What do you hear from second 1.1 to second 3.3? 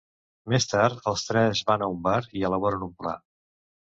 els tres van a un bar i elaboren un pla.